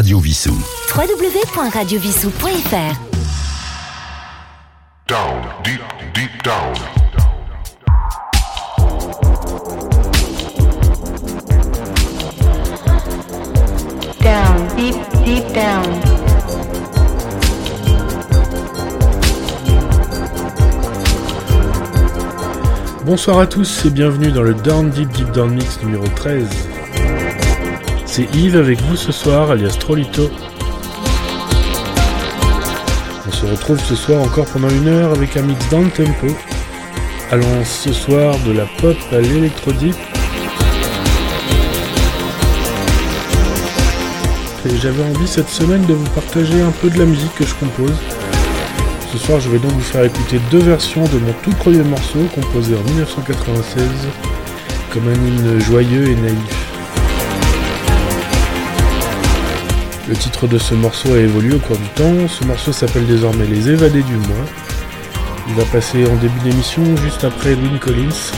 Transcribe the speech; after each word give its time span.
Radio 0.00 0.18
Vissou. 0.18 0.56
www.radiovissou.fr 0.94 2.96
Down, 5.06 5.42
deep, 5.62 5.82
deep 6.14 6.42
down. 6.42 6.74
down, 14.22 14.68
deep, 14.74 14.96
deep 15.26 15.44
down. 15.52 15.84
Bonsoir 23.04 23.40
à 23.40 23.46
tous 23.46 23.84
et 23.84 23.90
bienvenue 23.90 24.32
dans 24.32 24.40
le 24.40 24.54
Down 24.54 24.88
Deep 24.88 25.12
Deep 25.12 25.30
Down 25.32 25.54
Mix 25.54 25.78
numéro 25.82 26.08
13. 26.16 26.69
C'est 28.12 28.26
Yves 28.34 28.56
avec 28.56 28.82
vous 28.82 28.96
ce 28.96 29.12
soir, 29.12 29.52
alias 29.52 29.76
Trolito. 29.78 30.28
On 33.24 33.30
se 33.30 33.46
retrouve 33.46 33.78
ce 33.78 33.94
soir 33.94 34.20
encore 34.20 34.46
pendant 34.46 34.68
une 34.68 34.88
heure 34.88 35.12
avec 35.12 35.36
un 35.36 35.42
mix 35.42 35.68
down 35.68 35.88
tempo, 35.90 36.26
allant 37.30 37.64
ce 37.64 37.92
soir 37.92 38.34
de 38.44 38.50
la 38.50 38.66
pop 38.80 38.96
à 39.12 39.20
l'électro-deep. 39.20 39.94
Et 44.66 44.76
j'avais 44.76 45.04
envie 45.04 45.28
cette 45.28 45.48
semaine 45.48 45.86
de 45.86 45.94
vous 45.94 46.10
partager 46.10 46.60
un 46.60 46.72
peu 46.82 46.90
de 46.90 46.98
la 46.98 47.04
musique 47.04 47.36
que 47.36 47.46
je 47.46 47.54
compose. 47.54 47.94
Ce 49.12 49.18
soir, 49.18 49.38
je 49.38 49.50
vais 49.50 49.60
donc 49.60 49.70
vous 49.70 49.80
faire 49.82 50.02
écouter 50.02 50.40
deux 50.50 50.58
versions 50.58 51.04
de 51.04 51.18
mon 51.18 51.32
tout 51.44 51.52
premier 51.52 51.84
morceau, 51.84 52.18
composé 52.34 52.74
en 52.74 52.82
1996, 52.90 53.84
comme 54.92 55.06
un 55.06 55.14
hymne 55.14 55.60
joyeux 55.60 56.08
et 56.08 56.16
naïf. 56.16 56.59
Le 60.10 60.16
titre 60.16 60.48
de 60.48 60.58
ce 60.58 60.74
morceau 60.74 61.14
a 61.14 61.18
évolué 61.18 61.54
au 61.54 61.60
cours 61.60 61.78
du 61.78 61.88
temps. 61.90 62.26
Ce 62.26 62.42
morceau 62.44 62.72
s'appelle 62.72 63.06
désormais 63.06 63.46
Les 63.46 63.70
Évadés 63.70 64.02
du 64.02 64.16
mois. 64.16 64.44
Il 65.46 65.54
va 65.54 65.64
passer 65.66 66.04
en 66.04 66.16
début 66.16 66.40
d'émission, 66.40 66.82
juste 66.96 67.22
après 67.22 67.52
Edwin 67.52 67.78
Collins. 67.78 68.32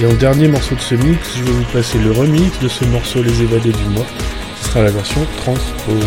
Et 0.00 0.06
en 0.06 0.14
dernier 0.14 0.48
morceau 0.48 0.76
de 0.76 0.80
ce 0.80 0.94
mix, 0.94 1.36
je 1.36 1.44
vais 1.44 1.50
vous 1.50 1.72
passer 1.74 1.98
le 1.98 2.10
remix 2.10 2.58
de 2.60 2.68
ce 2.68 2.86
morceau 2.86 3.22
Les 3.22 3.42
Évadés 3.42 3.72
du 3.72 3.84
mois. 3.90 4.06
Ce 4.62 4.70
sera 4.70 4.80
la 4.80 4.92
version 4.92 5.26
transpose. 5.42 6.06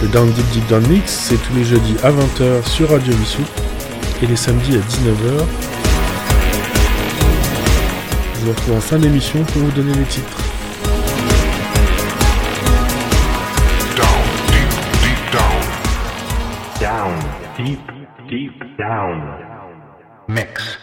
Le 0.00 0.08
Down 0.08 0.32
Deep 0.32 0.48
Deep 0.52 0.66
Down 0.68 0.86
Mix, 0.88 1.12
c'est 1.12 1.36
tous 1.36 1.54
les 1.54 1.64
jeudis 1.64 1.96
à 2.02 2.12
20h 2.12 2.66
sur 2.66 2.92
Radio 2.92 3.12
Vissou 3.12 3.42
et 4.22 4.26
les 4.26 4.36
samedis 4.36 4.76
à 4.76 4.78
19h. 4.78 5.44
Je 8.36 8.40
vous 8.40 8.52
retrouve 8.52 8.76
en 8.76 8.80
fin 8.80 8.96
d'émission 8.96 9.44
pour 9.44 9.60
vous 9.60 9.70
donner 9.72 9.92
les 9.92 10.04
titres. 10.04 10.45
Deep, 17.56 17.80
deep 18.28 18.76
down. 18.76 19.16
Mix. 20.28 20.76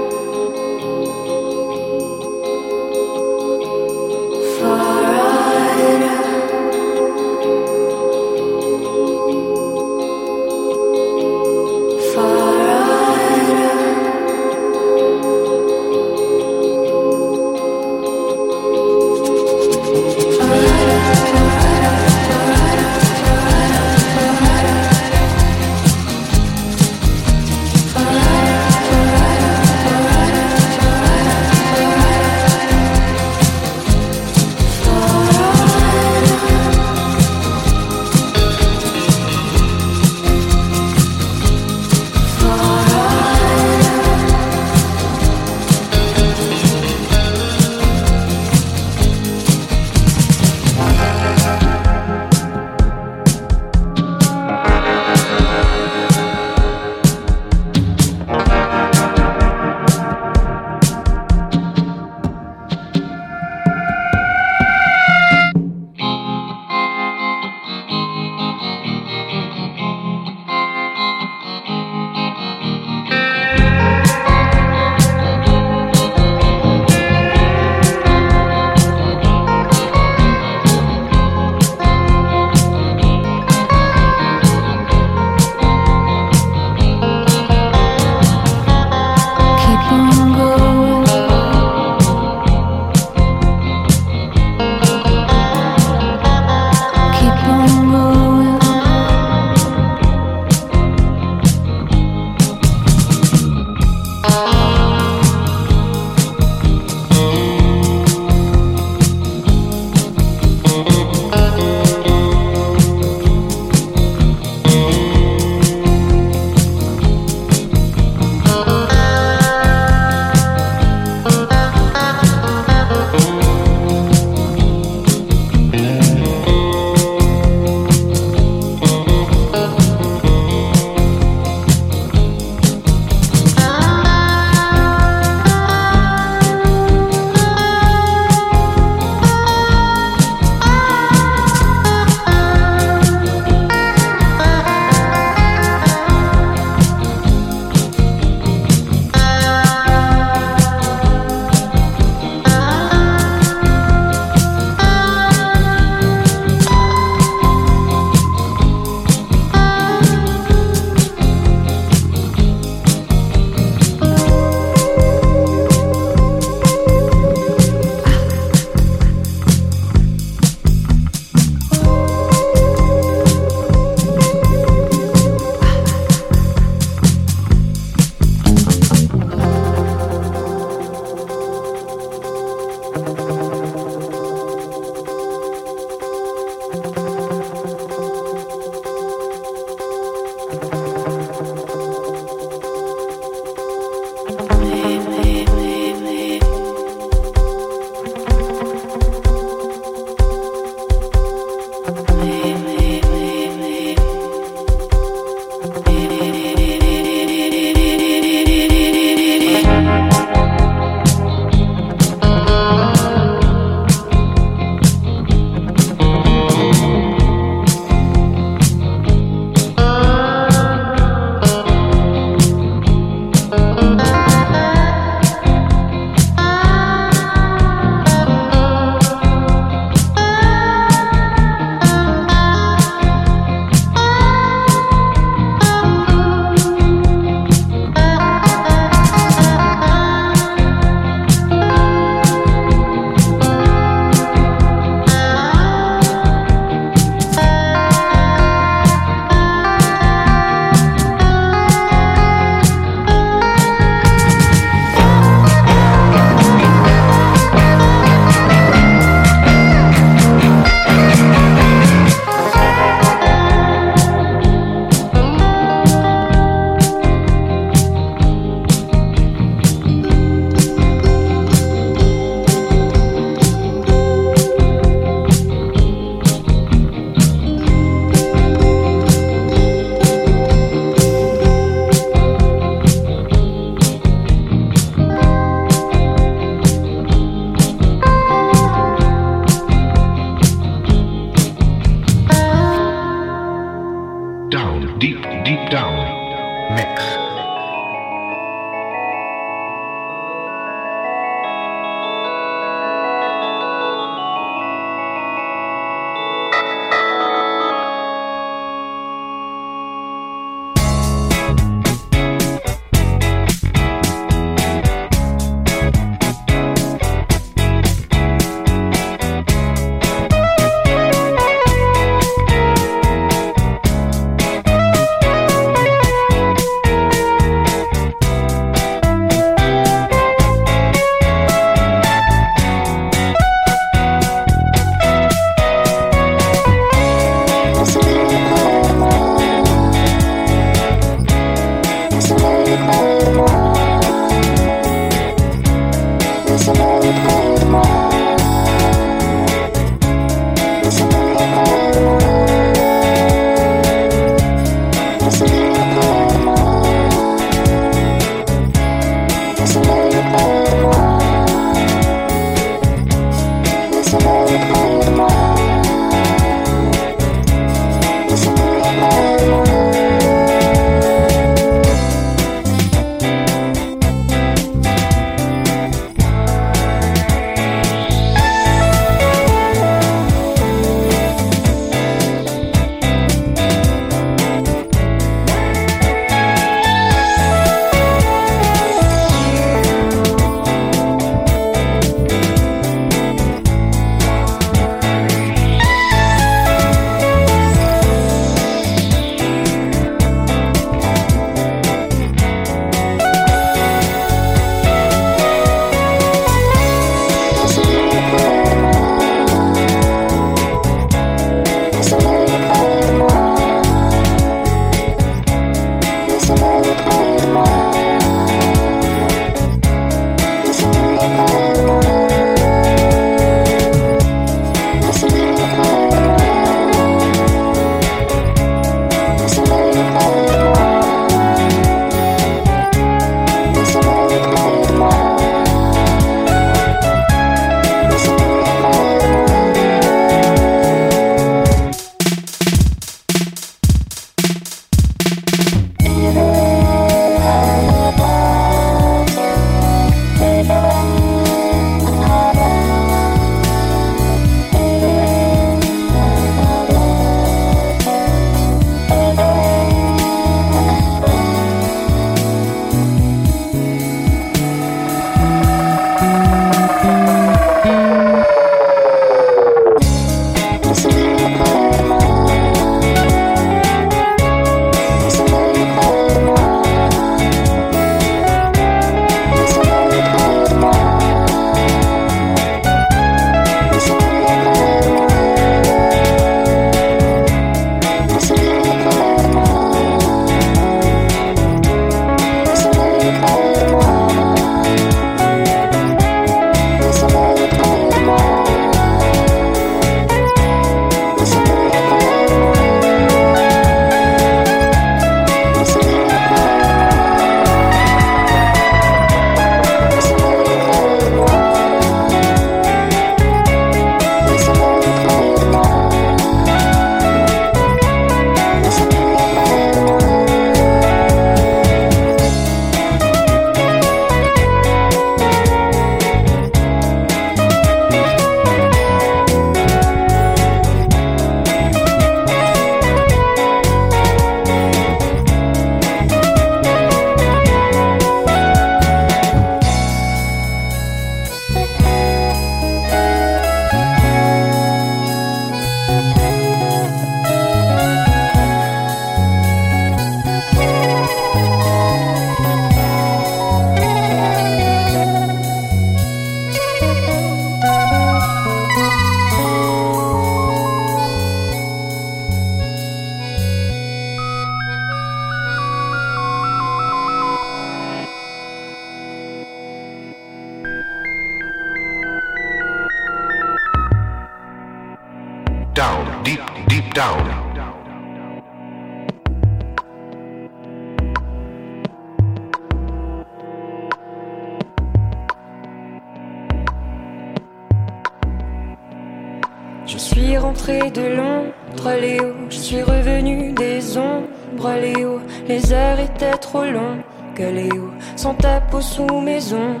Je 590.12 590.18
suis 590.18 590.58
rentré 590.58 591.10
de 591.10 591.22
Londres, 591.22 592.20
Léo. 592.20 592.54
Je 592.68 592.76
suis 592.76 593.02
revenu 593.02 593.72
des 593.72 594.18
ombres, 594.18 594.92
Léo. 595.00 595.40
Les 595.66 595.92
heures 595.92 596.20
étaient 596.20 596.58
trop 596.58 596.84
longues, 596.84 597.22
Léo. 597.58 598.10
Sans 598.36 598.54
ta 598.54 598.80
peau 598.80 599.00
sous 599.00 599.40
mes 599.40 599.72
ongles. 599.72 600.00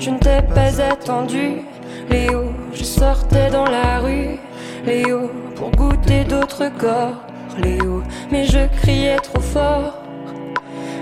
Je 0.00 0.10
ne 0.10 0.18
t'ai 0.18 0.42
pas 0.52 0.80
attendu, 0.82 1.62
Léo. 2.10 2.52
Je 2.72 2.82
sortais 2.82 3.50
dans 3.50 3.66
la 3.66 4.00
rue, 4.00 4.40
Léo, 4.88 5.30
pour 5.54 5.70
goûter 5.72 6.24
d'autres 6.24 6.70
corps, 6.78 7.20
Léo. 7.62 8.02
Mais 8.30 8.46
je 8.46 8.66
criais 8.80 9.16
trop 9.16 9.42
fort. 9.42 9.92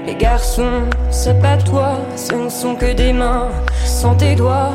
Les 0.04 0.16
garçons, 0.16 0.82
c'est 1.10 1.40
pas 1.40 1.56
toi, 1.56 1.98
ce 2.16 2.34
ne 2.34 2.48
sont 2.48 2.74
que 2.74 2.92
des 2.92 3.12
mains 3.12 3.48
sans 3.84 4.16
tes 4.16 4.34
doigts 4.34 4.74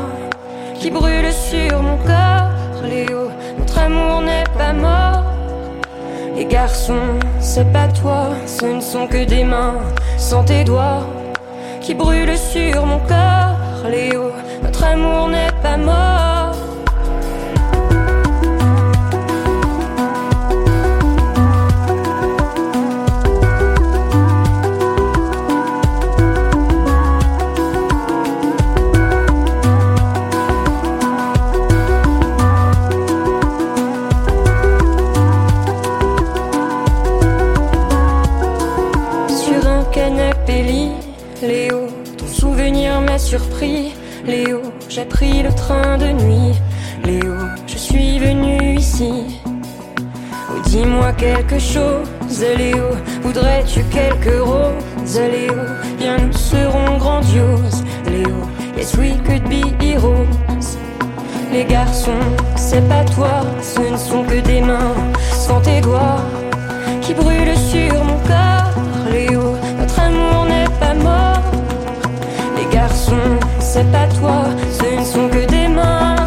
qui 0.80 0.90
brûlent 0.90 1.30
sur 1.30 1.82
mon 1.82 1.98
corps, 1.98 2.52
Léo. 2.88 3.28
Notre 3.58 3.78
amour 3.80 4.22
n'est 4.22 4.48
pas 4.56 4.72
mort. 4.72 5.24
Les 6.34 6.46
garçons, 6.46 7.18
c'est 7.38 7.70
pas 7.70 7.88
toi, 7.88 8.30
ce 8.46 8.64
ne 8.64 8.80
sont 8.80 9.06
que 9.06 9.24
des 9.24 9.44
mains 9.44 9.74
sans 10.16 10.42
tes 10.42 10.64
doigts 10.64 11.06
qui 11.82 11.92
brûlent 11.92 12.38
sur 12.38 12.86
mon 12.86 13.00
corps, 13.00 13.90
Léo. 13.90 14.30
Notre 14.62 14.84
amour 14.84 15.28
n'est 15.28 15.52
pas 15.62 15.76
mort. 15.76 16.31
Léo, 44.26 44.60
j'ai 44.88 45.04
pris 45.04 45.42
le 45.42 45.52
train 45.54 45.96
de 45.96 46.06
nuit. 46.06 46.52
Léo, 47.04 47.34
je 47.66 47.76
suis 47.76 48.18
venu 48.18 48.76
ici. 48.76 49.40
Oh, 50.50 50.58
dis-moi 50.64 51.12
quelque 51.12 51.60
chose, 51.60 52.08
Léo. 52.58 52.86
Voudrais-tu 53.22 53.84
quelques 53.84 54.40
roses, 54.42 55.20
Léo? 55.20 55.54
Bien, 55.96 56.16
nous 56.18 56.32
serons 56.32 56.98
grandioses, 56.98 57.84
Léo. 58.06 58.34
Yes, 58.76 58.96
we 58.96 59.12
could 59.26 59.44
be 59.48 59.62
heroes. 59.80 60.26
Les 61.52 61.64
garçons, 61.64 62.26
c'est 62.56 62.86
pas 62.88 63.04
toi, 63.04 63.42
ce 63.60 63.80
ne 63.80 63.96
sont 63.96 64.24
que 64.24 64.40
des 64.40 64.60
mains 64.60 64.94
sans 65.32 65.60
tes 65.60 65.80
doigts 65.80 66.20
qui 67.00 67.14
brûlent 67.14 67.56
sur 67.56 68.04
mon 68.04 68.18
corps, 68.26 68.74
Léo. 69.12 69.41
C'est 73.60 73.90
pas 73.90 74.06
toi, 74.18 74.44
ce 74.70 75.00
ne 75.00 75.04
sont 75.04 75.28
que 75.28 75.46
des 75.46 75.68
mains 75.68 76.21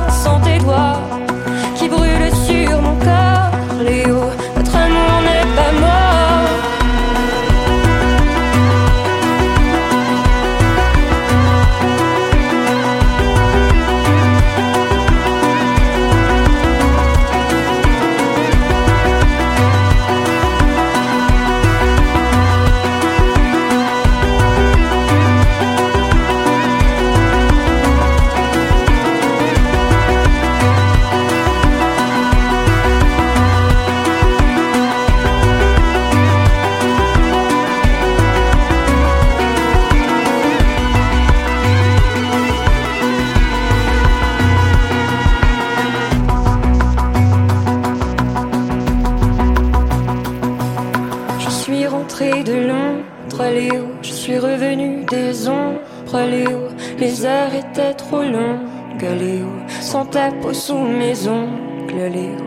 ta 60.16 60.32
peau 60.32 60.54
sous 60.54 60.78
mes 60.78 61.28
ongles, 61.28 62.10
Léo. 62.16 62.38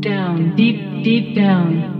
Down, 0.00 0.54
deep, 0.54 1.02
deep 1.02 1.34
down. 1.34 1.91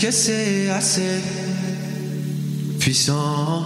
Est-ce 0.00 0.06
que 0.06 0.12
c'est 0.12 0.70
assez 0.70 1.20
puissant 2.78 3.64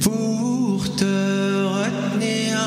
pour 0.00 0.96
te 0.96 1.64
retenir 1.64 2.58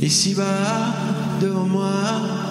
ici-bas 0.00 0.94
devant 1.40 1.66
moi? 1.66 2.47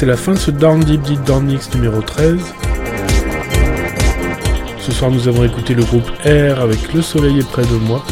C'est 0.00 0.06
la 0.06 0.16
fin 0.16 0.32
de 0.32 0.38
ce 0.38 0.50
Down 0.50 0.80
Deep 0.80 1.02
Deep 1.02 1.22
Down 1.24 1.44
Mix 1.44 1.74
numéro 1.74 2.00
13. 2.00 2.40
Ce 4.78 4.92
soir, 4.92 5.10
nous 5.10 5.28
avons 5.28 5.44
écouté 5.44 5.74
le 5.74 5.84
groupe 5.84 6.10
Air 6.24 6.58
avec 6.58 6.94
Le 6.94 7.02
Soleil 7.02 7.38
est 7.38 7.46
près 7.46 7.66
de 7.66 7.74
moi. 7.74 8.02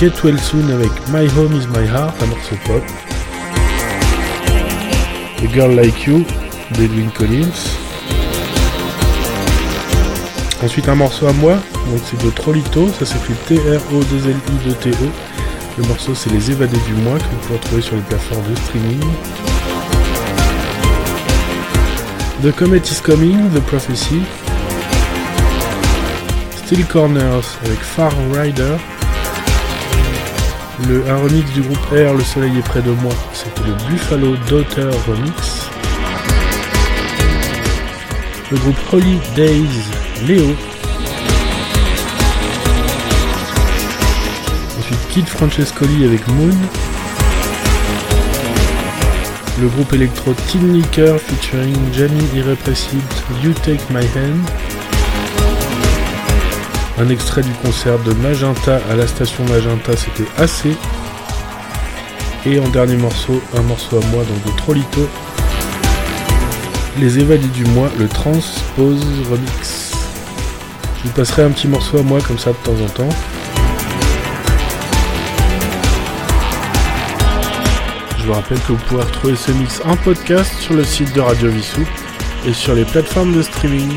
Get 0.00 0.10
Well 0.24 0.40
Soon 0.40 0.68
avec 0.70 0.90
My 1.12 1.28
Home 1.38 1.54
is 1.54 1.68
My 1.68 1.86
Heart, 1.86 2.20
un 2.20 2.26
morceau 2.26 2.56
pop. 2.64 2.82
A 5.38 5.52
Girl 5.54 5.72
Like 5.76 6.04
You 6.04 6.26
d'Edwin 6.72 7.10
Collins. 7.12 7.76
Ensuite, 10.64 10.88
un 10.88 10.96
morceau 10.96 11.28
à 11.28 11.32
moi, 11.32 11.54
donc 11.92 12.00
c'est 12.04 12.20
de 12.24 12.30
Trolito, 12.30 12.88
ça 12.98 13.06
s'écrit 13.06 13.34
T-R-O-2-L-I-2-T-O. 13.46 15.06
Le 15.78 15.84
morceau, 15.86 16.12
c'est 16.16 16.32
Les 16.32 16.50
Évadés 16.50 16.80
du 16.88 16.94
Mois 16.94 17.18
que 17.18 17.22
vous 17.22 17.36
pouvez 17.42 17.58
retrouver 17.58 17.82
sur 17.82 17.94
les 17.94 18.02
plateformes 18.02 18.50
de 18.50 18.56
streaming. 18.56 19.00
The 22.42 22.50
Comet 22.50 22.90
is 22.90 23.00
Coming, 23.00 23.50
The 23.54 23.60
Prophecy. 23.60 24.20
Steel 26.56 26.84
Corners 26.86 27.46
avec 27.64 27.78
Far 27.78 28.10
Rider. 28.32 28.78
Le, 30.88 31.08
un 31.08 31.18
remix 31.18 31.48
du 31.52 31.60
groupe 31.60 31.78
R, 31.92 32.14
Le 32.14 32.24
Soleil 32.24 32.58
est 32.58 32.62
près 32.62 32.82
de 32.82 32.90
moi, 32.90 33.12
c'était 33.32 33.62
le 33.62 33.74
Buffalo 33.88 34.34
Daughter 34.48 34.90
Remix. 35.06 35.68
Le 38.50 38.56
groupe 38.58 38.78
Holy 38.92 39.20
Days, 39.36 39.84
Léo. 40.26 40.56
Ensuite 44.80 45.08
Kid 45.10 45.28
Francescoli 45.28 46.06
avec 46.06 46.26
Moon. 46.26 46.58
Le 49.62 49.68
groupe 49.68 49.92
électro 49.92 50.34
Tin 50.34 50.72
Licker 50.72 51.20
featuring 51.20 51.76
Jamie 51.92 52.26
Irrepressible, 52.34 53.00
You 53.44 53.52
Take 53.62 53.84
My 53.90 54.04
Hand. 54.16 54.50
Un 56.98 57.08
extrait 57.08 57.42
du 57.42 57.52
concert 57.64 57.96
de 58.00 58.12
Magenta 58.14 58.80
à 58.90 58.96
la 58.96 59.06
station 59.06 59.44
Magenta, 59.44 59.96
c'était 59.96 60.28
assez. 60.36 60.76
Et 62.44 62.58
en 62.58 62.66
dernier 62.70 62.96
morceau, 62.96 63.40
un 63.56 63.62
morceau 63.62 63.98
à 63.98 64.06
moi, 64.06 64.24
donc 64.24 64.52
de 64.52 64.58
Trollito. 64.58 65.08
Les 66.98 67.20
évadés 67.20 67.46
du 67.46 67.64
mois, 67.66 67.88
le 68.00 68.08
Transpose 68.08 69.06
Remix. 69.30 69.92
Je 70.96 71.02
vous 71.04 71.14
passerai 71.14 71.44
un 71.44 71.50
petit 71.50 71.68
morceau 71.68 71.98
à 71.98 72.02
moi 72.02 72.20
comme 72.20 72.38
ça 72.38 72.50
de 72.50 72.56
temps 72.56 72.84
en 72.84 72.88
temps. 72.88 73.31
Je 78.22 78.28
vous 78.28 78.34
rappelle 78.34 78.60
que 78.60 78.70
vous 78.70 78.78
pouvez 78.86 79.02
retrouver 79.02 79.34
ce 79.34 79.50
mix 79.50 79.82
en 79.84 79.96
podcast 79.96 80.54
sur 80.60 80.74
le 80.74 80.84
site 80.84 81.12
de 81.12 81.20
Radio 81.20 81.50
Vissou 81.50 81.84
et 82.46 82.52
sur 82.52 82.72
les 82.72 82.84
plateformes 82.84 83.32
de 83.32 83.42
streaming. 83.42 83.90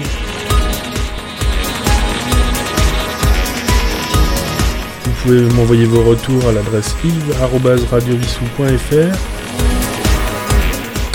Vous 5.04 5.12
pouvez 5.22 5.42
m'envoyer 5.54 5.86
vos 5.86 6.02
retours 6.02 6.50
à 6.50 6.54
l'adresse 6.54 6.96
yves.radiovissou.fr. 7.04 9.16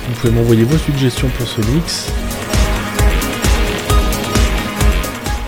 Vous 0.09 0.15
pouvez 0.21 0.33
m'envoyer 0.33 0.63
vos 0.63 0.79
suggestions 0.79 1.31
pour 1.31 1.49
ce 1.49 1.63
mix. 1.63 2.13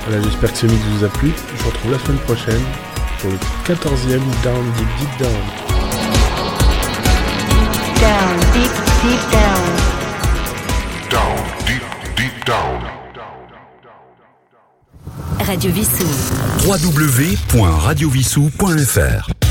Voilà, 0.09 0.21
j'espère 0.25 0.53
que 0.53 0.59
ce 0.59 0.67
mix 0.67 0.83
vous 0.97 1.05
a 1.05 1.09
plu. 1.11 1.31
Je 1.57 1.63
vous 1.63 1.71
retrouve 1.71 1.93
la 1.93 2.01
semaine 2.01 2.19
prochaine 2.19 2.65
pour 3.21 3.31
le 3.31 3.37
14e 3.73 4.21
Down 4.43 4.65
Deep 4.77 4.89
Deep 4.99 5.17
Down. 5.21 5.72
Down, 8.03 8.35
deep, 8.53 8.73
deep 9.03 9.23
down. 9.31 9.63
Down, 11.09 11.37
deep, 11.67 11.83
deep 12.17 12.45
down. 12.45 12.83
Radio 15.47 15.71
Vissou. 15.71 16.07
www.radiovissou.fr 16.67 19.42